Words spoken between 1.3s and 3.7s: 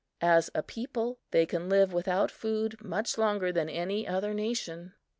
can live without food much longer than